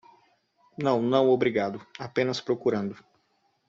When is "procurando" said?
2.41-2.95